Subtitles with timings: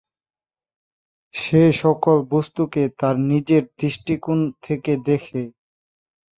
[1.33, 5.41] সে সকল বস্তুকে তার নিজের দৃষ্টিকোণ থেকে দেখে।